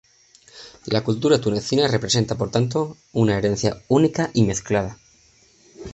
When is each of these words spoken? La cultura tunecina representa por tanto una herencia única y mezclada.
La 0.87 1.03
cultura 1.03 1.39
tunecina 1.39 1.87
representa 1.87 2.35
por 2.35 2.49
tanto 2.49 2.97
una 3.11 3.37
herencia 3.37 3.83
única 3.87 4.31
y 4.33 4.41
mezclada. 4.41 4.97